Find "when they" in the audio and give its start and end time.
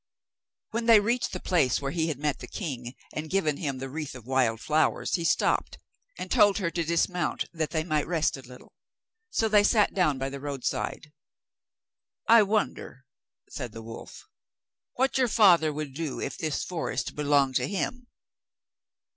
0.71-0.99